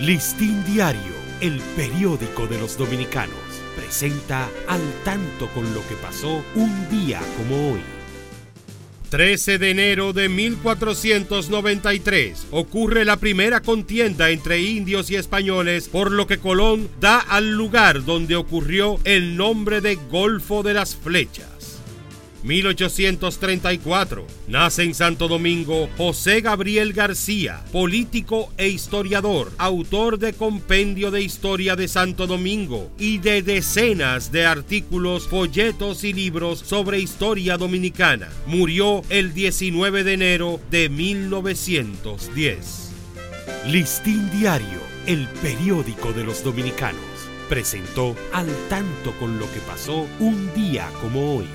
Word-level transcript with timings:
Listín 0.00 0.64
Diario, 0.66 1.14
el 1.40 1.58
periódico 1.74 2.46
de 2.46 2.58
los 2.58 2.76
dominicanos, 2.76 3.34
presenta 3.74 4.50
al 4.68 4.82
tanto 5.04 5.48
con 5.54 5.72
lo 5.72 5.80
que 5.88 5.94
pasó 5.94 6.44
un 6.54 6.90
día 6.90 7.18
como 7.38 7.72
hoy. 7.72 7.80
13 9.08 9.56
de 9.56 9.70
enero 9.70 10.12
de 10.12 10.28
1493 10.28 12.48
ocurre 12.50 13.06
la 13.06 13.16
primera 13.16 13.62
contienda 13.62 14.28
entre 14.28 14.60
indios 14.60 15.10
y 15.10 15.16
españoles, 15.16 15.88
por 15.88 16.12
lo 16.12 16.26
que 16.26 16.36
Colón 16.36 16.90
da 17.00 17.18
al 17.18 17.52
lugar 17.52 18.04
donde 18.04 18.36
ocurrió 18.36 18.98
el 19.04 19.38
nombre 19.38 19.80
de 19.80 19.94
Golfo 19.94 20.62
de 20.62 20.74
las 20.74 20.94
Flechas. 20.94 21.75
1834. 22.46 24.24
Nace 24.46 24.84
en 24.84 24.94
Santo 24.94 25.26
Domingo 25.26 25.90
José 25.96 26.40
Gabriel 26.40 26.92
García, 26.92 27.64
político 27.72 28.52
e 28.56 28.68
historiador, 28.68 29.50
autor 29.58 30.18
de 30.18 30.32
Compendio 30.32 31.10
de 31.10 31.22
Historia 31.22 31.74
de 31.74 31.88
Santo 31.88 32.28
Domingo 32.28 32.90
y 32.98 33.18
de 33.18 33.42
decenas 33.42 34.30
de 34.30 34.46
artículos, 34.46 35.26
folletos 35.26 36.04
y 36.04 36.12
libros 36.12 36.60
sobre 36.60 37.00
historia 37.00 37.56
dominicana. 37.56 38.28
Murió 38.46 39.02
el 39.10 39.34
19 39.34 40.04
de 40.04 40.12
enero 40.12 40.60
de 40.70 40.88
1910. 40.88 42.92
Listín 43.66 44.30
Diario, 44.30 44.80
el 45.06 45.26
periódico 45.42 46.12
de 46.12 46.22
los 46.22 46.44
dominicanos, 46.44 47.00
presentó 47.48 48.14
al 48.32 48.46
tanto 48.68 49.10
con 49.18 49.40
lo 49.40 49.52
que 49.52 49.60
pasó 49.60 50.06
un 50.20 50.54
día 50.54 50.88
como 51.00 51.36
hoy. 51.36 51.46